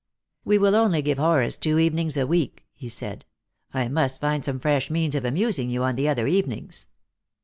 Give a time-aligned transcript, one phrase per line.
[0.45, 3.23] "We will only give Horace two evenings a week," he said.
[3.71, 3.91] Lost for Love.
[3.91, 6.87] 205" I must find some fresh means of amusing you on the other evenings."